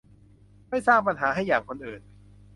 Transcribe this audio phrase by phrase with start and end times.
[0.69, 2.01] ไม่สร้างปัญหาให้อย่างคนอื่น